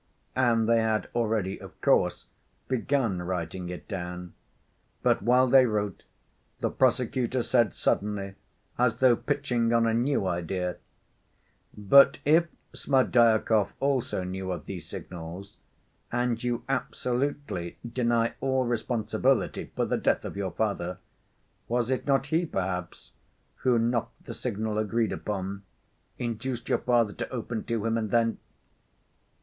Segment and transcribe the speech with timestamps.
[0.35, 2.25] And they had already, of course,
[2.67, 4.33] begun writing it down.
[5.03, 6.05] But while they wrote,
[6.59, 8.33] the prosecutor said suddenly,
[8.79, 10.77] as though pitching on a new idea:
[11.77, 15.57] "But if Smerdyakov also knew of these signals
[16.11, 20.97] and you absolutely deny all responsibility for the death of your father,
[21.67, 23.11] was it not he, perhaps,
[23.57, 25.61] who knocked the signal agreed upon,
[26.17, 28.39] induced your father to open to him, and then